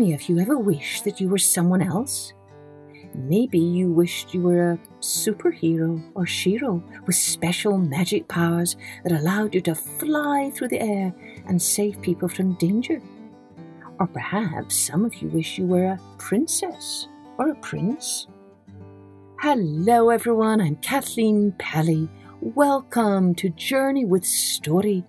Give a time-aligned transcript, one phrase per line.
[0.00, 2.32] any of you ever wish that you were someone else?
[3.14, 9.54] Maybe you wished you were a superhero or shero with special magic powers that allowed
[9.54, 11.14] you to fly through the air
[11.46, 13.02] and save people from danger.
[13.98, 18.26] Or perhaps some of you wish you were a princess or a prince.
[19.38, 20.62] Hello, everyone.
[20.62, 22.08] I'm Kathleen Pelley.
[22.40, 25.04] Welcome to Journey with Story.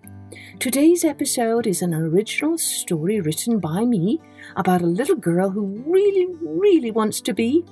[0.60, 4.20] Today's episode is an original story written by me
[4.56, 7.66] about a little girl who really, really wants to be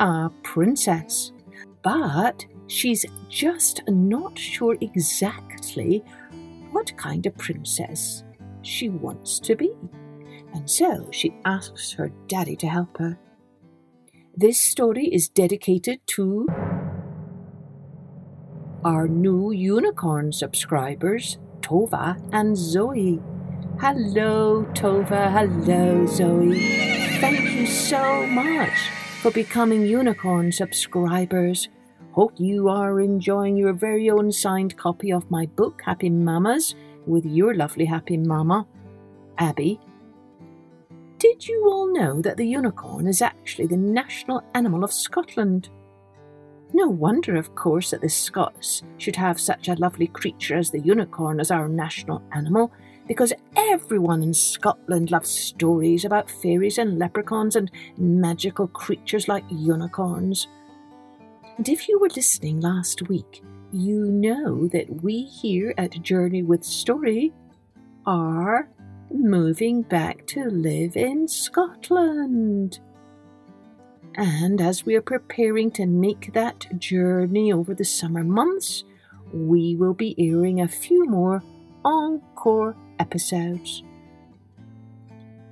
[0.00, 1.32] a princess.
[1.82, 6.02] But she's just not sure exactly
[6.70, 8.24] what kind of princess
[8.62, 9.72] she wants to be.
[10.54, 13.18] And so she asks her daddy to help her.
[14.36, 16.46] This story is dedicated to
[18.84, 23.18] our new unicorn subscribers, Tova and Zoe.
[23.80, 25.32] Hello, Tova.
[25.32, 26.60] Hello, Zoe.
[27.20, 28.90] Thank you so much
[29.22, 31.70] for becoming unicorn subscribers.
[32.12, 36.74] Hope you are enjoying your very own signed copy of my book, Happy Mamas,
[37.06, 38.66] with your lovely happy mama,
[39.38, 39.80] Abby.
[41.16, 45.70] Did you all know that the unicorn is actually the national animal of Scotland?
[46.76, 50.80] No wonder, of course, that the Scots should have such a lovely creature as the
[50.80, 52.72] unicorn as our national animal,
[53.06, 60.48] because everyone in Scotland loves stories about fairies and leprechauns and magical creatures like unicorns.
[61.58, 66.64] And if you were listening last week, you know that we here at Journey with
[66.64, 67.32] Story
[68.04, 68.68] are
[69.12, 72.80] moving back to live in Scotland.
[74.16, 78.84] And as we are preparing to make that journey over the summer months,
[79.32, 81.42] we will be airing a few more
[81.84, 83.82] encore episodes.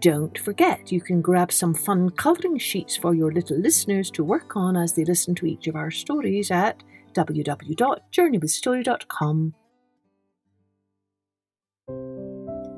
[0.01, 4.57] Don't forget, you can grab some fun colouring sheets for your little listeners to work
[4.57, 6.83] on as they listen to each of our stories at
[7.15, 9.55] www.journeywithstory.com.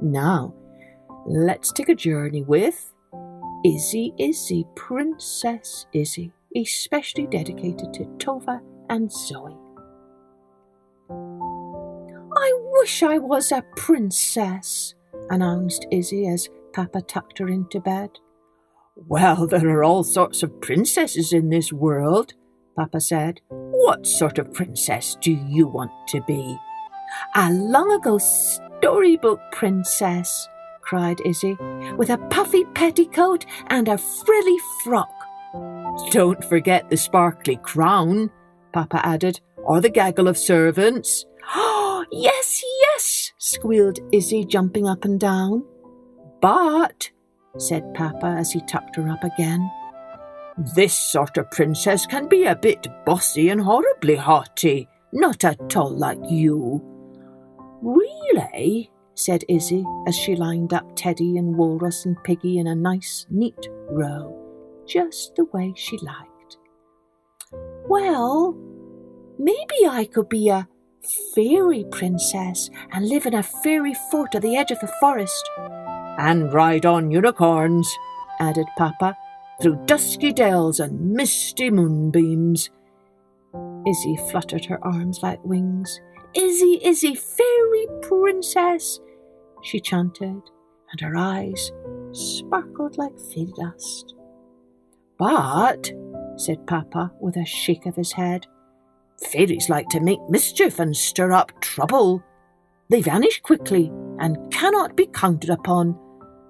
[0.02, 0.54] Now,
[1.26, 2.93] let's take a journey with
[3.64, 8.60] Izzy Izzy, Princess Izzy, especially dedicated to Tova
[8.90, 9.56] and Zoe.
[12.36, 14.94] I wish I was a princess,
[15.30, 18.10] announced Izzy as Papa tucked her into bed.
[18.96, 22.34] Well, there are all sorts of princesses in this world,
[22.76, 23.40] Papa said.
[23.48, 26.56] What sort of princess do you want to be?
[27.36, 30.48] A long ago storybook princess,
[30.84, 31.56] cried Izzy,
[31.96, 35.10] with a puffy petticoat and a frilly frock.
[36.10, 38.30] Don't forget the sparkly crown,
[38.72, 41.24] Papa added, or the gaggle of servants.
[41.54, 45.64] Oh, yes, yes, squealed Izzy, jumping up and down.
[46.40, 47.10] But,
[47.58, 49.70] said Papa as he tucked her up again,
[50.74, 55.90] this sort of princess can be a bit bossy and horribly haughty, not at all
[55.90, 56.80] like you.
[57.82, 58.90] Really?
[59.14, 63.68] Said Izzy as she lined up Teddy and Walrus and Piggy in a nice, neat
[63.90, 64.36] row,
[64.86, 66.58] just the way she liked.
[67.86, 68.56] Well,
[69.38, 70.68] maybe I could be a
[71.34, 75.50] fairy princess and live in a fairy fort at the edge of the forest.
[76.18, 77.92] And ride on unicorns,
[78.40, 79.16] added Papa,
[79.60, 82.70] through dusky dells and misty moonbeams.
[83.86, 86.00] Izzy fluttered her arms like wings.
[86.36, 89.00] Izzy, Izzy, fairy princess,
[89.62, 90.42] she chanted,
[90.90, 91.72] and her eyes
[92.12, 94.14] sparkled like fairy dust.
[95.18, 95.92] But,
[96.36, 98.46] said Papa with a shake of his head,
[99.32, 102.22] fairies like to make mischief and stir up trouble.
[102.90, 105.98] They vanish quickly and cannot be counted upon.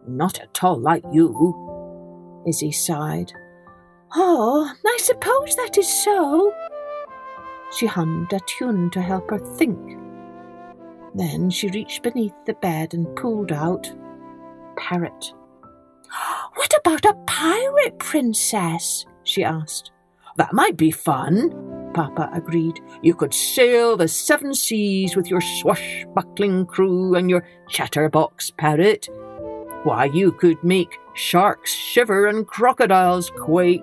[0.08, 2.42] Not at all like you.
[2.46, 3.32] Izzy sighed.
[4.14, 6.52] Oh, I suppose that is so.
[7.76, 9.98] She hummed a tune to help her think
[11.14, 13.90] then she reached beneath the bed and pulled out
[14.76, 15.32] Parrot.
[16.54, 19.04] What about a pirate princess?
[19.24, 19.90] she asked.
[20.36, 22.80] That might be fun, Papa agreed.
[23.02, 29.08] You could sail the seven seas with your swashbuckling crew and your chatterbox parrot.
[29.84, 33.82] Why, you could make sharks shiver and crocodiles quake.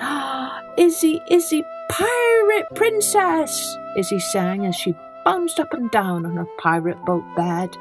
[0.78, 2.29] Izzy, Izzy, pirate
[2.74, 4.94] princess, Izzy sang as she
[5.24, 7.76] bounced up and down on her pirate boat bed.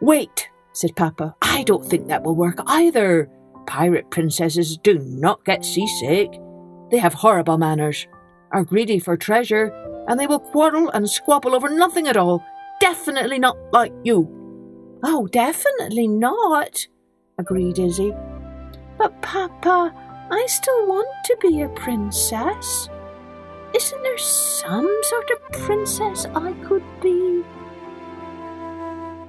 [0.00, 1.34] Wait, said Papa.
[1.42, 3.28] I don't think that will work either.
[3.66, 6.30] Pirate princesses do not get seasick.
[6.90, 8.06] They have horrible manners,
[8.52, 9.72] are greedy for treasure,
[10.08, 12.42] and they will quarrel and squabble over nothing at all.
[12.80, 14.28] Definitely not like you.
[15.04, 16.86] Oh, definitely not,
[17.38, 18.12] agreed Izzy.
[18.98, 19.94] But, Papa,
[20.30, 22.88] I still want to be a princess.
[23.74, 27.44] Isn't there some sort of princess I could be?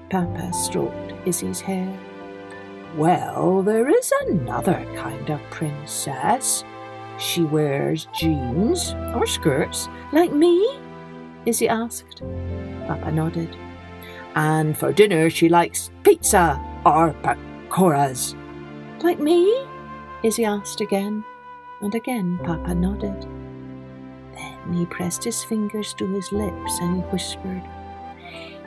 [0.09, 1.87] Papa stroked Izzy's hair.
[2.97, 6.63] Well, there is another kind of princess.
[7.17, 10.79] She wears jeans or skirts, like me?
[11.45, 12.21] Izzy asked.
[12.87, 13.55] Papa nodded.
[14.35, 18.35] And for dinner, she likes pizza or pakoras.
[19.03, 19.65] Like me?
[20.23, 21.23] Izzy asked again,
[21.81, 23.27] and again Papa nodded.
[24.65, 27.63] Then he pressed his fingers to his lips and whispered,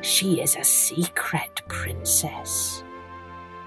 [0.01, 2.85] She is a secret princess,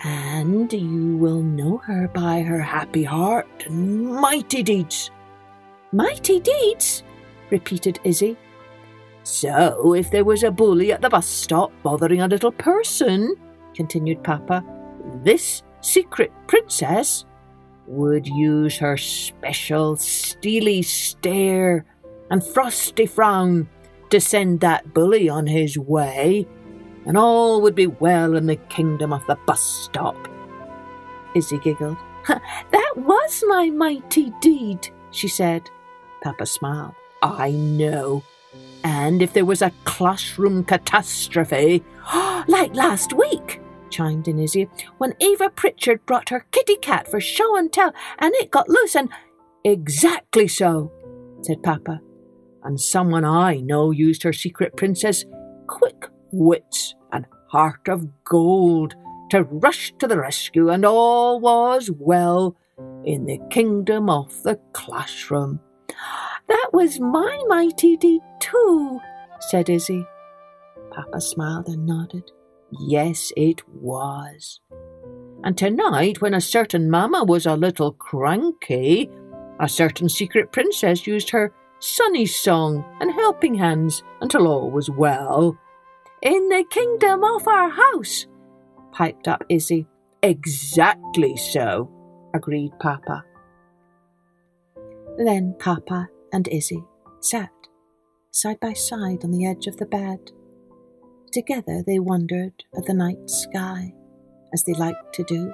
[0.03, 5.11] and you will know her by her happy heart and mighty deeds.
[5.91, 7.03] Mighty deeds?
[7.49, 8.37] repeated Izzy.
[9.23, 13.35] So, if there was a bully at the bus stop bothering a little person,
[13.73, 14.63] continued Papa,
[15.23, 17.25] this secret princess
[17.87, 21.85] would use her special steely stare
[22.29, 23.67] and frosty frown
[24.09, 26.47] to send that bully on his way,
[27.05, 30.27] and all would be well in the kingdom of the bus stop.
[31.35, 31.97] Izzy giggled.
[32.27, 35.69] that was my mighty deed, she said.
[36.21, 36.93] Papa smiled.
[37.21, 38.23] I know.
[38.83, 41.83] And if there was a classroom catastrophe,
[42.47, 47.57] like last week, chimed in Izzy, when Eva Pritchard brought her kitty cat for show
[47.57, 49.09] and tell, and it got loose and.
[49.63, 50.91] Exactly so,
[51.41, 52.01] said Papa.
[52.67, 55.23] And someone I know used her secret princess
[55.67, 58.93] quick wits and heart of gold
[59.29, 62.57] to rush to the rescue, and all was well
[63.05, 65.61] in the kingdom of the classroom.
[66.49, 68.99] That was my mighty deed too,
[69.39, 70.05] said Izzy.
[70.91, 72.29] Papa smiled and nodded.
[72.81, 74.59] Yes, it was.
[75.45, 79.09] And tonight, when a certain mamma was a little cranky,
[79.61, 85.57] a certain secret princess used her sunny song and helping hands until all was well.
[86.21, 88.25] In the kingdom of our house,
[88.91, 89.85] piped up Izzy.
[90.23, 91.89] Exactly so,
[92.33, 93.23] agreed Papa.
[95.17, 96.83] Then Papa and Izzy
[97.19, 97.51] sat
[98.31, 100.31] side by side on the edge of the bed
[101.31, 103.93] Together they wondered at the night sky,
[104.53, 105.51] as they liked to do.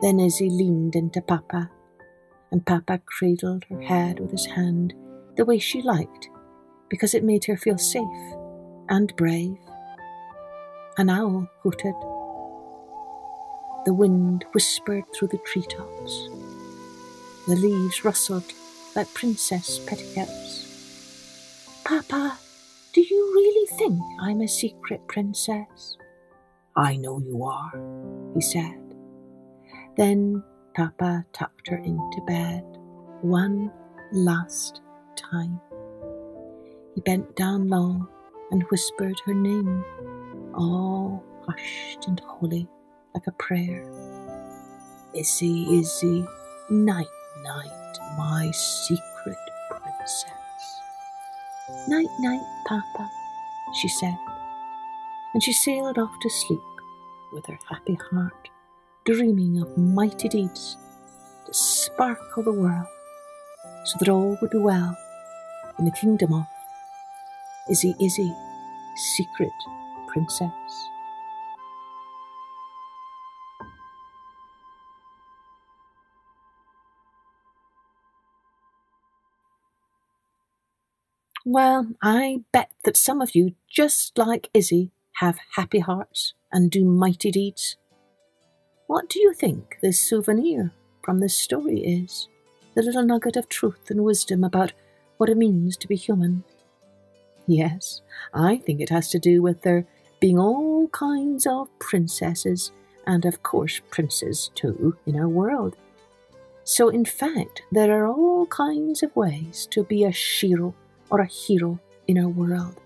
[0.00, 1.70] Then Izzy leaned into Papa,
[2.52, 4.94] and Papa cradled her head with his hand
[5.36, 6.28] the way she liked,
[6.90, 8.34] because it made her feel safe
[8.90, 9.56] and brave.
[10.98, 11.94] An owl hooted.
[13.86, 16.28] The wind whispered through the treetops.
[17.48, 18.44] The leaves rustled
[18.94, 20.68] like princess petticoats.
[21.84, 22.38] Papa,
[22.92, 25.96] do you really think I'm a secret princess?
[26.76, 27.72] I know you are,
[28.34, 28.94] he said.
[29.96, 30.44] Then
[30.74, 32.64] Papa tucked her into bed
[33.20, 33.70] one
[34.12, 34.80] last
[35.16, 35.60] time.
[36.94, 38.08] He bent down low
[38.50, 39.84] and whispered her name,
[40.54, 42.66] all hushed and holy
[43.14, 43.84] like a prayer.
[45.14, 46.24] Izzy, Izzy,
[46.70, 47.06] night,
[47.42, 49.36] night, my secret
[49.70, 50.24] princess.
[51.86, 53.10] Night, night, Papa,
[53.80, 54.16] she said,
[55.34, 56.60] and she sailed off to sleep
[57.32, 58.48] with her happy heart,
[59.04, 60.76] dreaming of mighty deeds
[61.46, 62.86] to sparkle the world
[63.84, 64.96] so that all would be well
[65.78, 66.46] in the kingdom of
[67.70, 68.32] Izzy Izzy,
[69.16, 69.52] secret
[70.08, 70.52] princess.
[81.44, 86.84] Well, I bet that some of you, just like Izzy, have happy hearts and do
[86.84, 87.76] mighty deeds.
[88.92, 90.70] What do you think this souvenir
[91.02, 92.28] from this story is?
[92.74, 94.74] The little nugget of truth and wisdom about
[95.16, 96.44] what it means to be human.
[97.46, 98.02] Yes,
[98.34, 99.86] I think it has to do with there
[100.20, 102.70] being all kinds of princesses
[103.06, 105.74] and, of course, princes too in our world.
[106.64, 110.74] So, in fact, there are all kinds of ways to be a shero
[111.08, 112.78] or a hero in our world.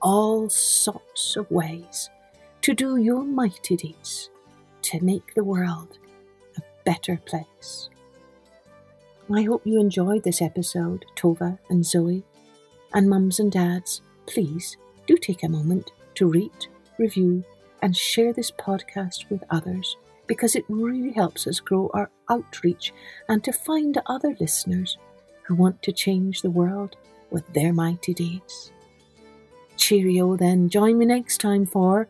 [0.00, 2.08] All sorts of ways
[2.62, 4.30] to do your mighty deeds
[4.92, 5.98] to make the world
[6.58, 7.88] a better place.
[9.34, 12.22] I hope you enjoyed this episode, Tova and Zoe.
[12.92, 16.68] And mums and dads, please do take a moment to rate,
[16.98, 17.42] review,
[17.80, 19.96] and share this podcast with others
[20.26, 22.92] because it really helps us grow our outreach
[23.30, 24.98] and to find other listeners
[25.44, 26.96] who want to change the world
[27.30, 28.70] with their mighty deeds.
[29.78, 30.68] Cheerio then.
[30.68, 32.08] Join me next time for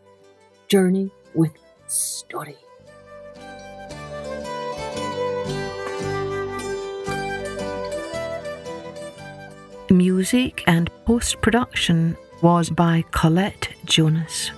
[0.66, 1.52] Journey with
[1.86, 2.56] Story.
[9.92, 14.50] Music and post production was by Colette Jonas.